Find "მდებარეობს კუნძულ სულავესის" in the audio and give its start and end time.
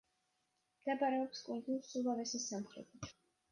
0.77-2.51